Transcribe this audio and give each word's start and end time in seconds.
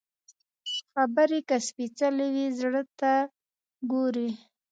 خبرې 0.91 1.39
که 1.47 1.55
سپېڅلې 1.67 2.27
وي، 2.33 2.45
زړه 2.59 2.81
ته 2.99 3.11
لوري 3.87 4.29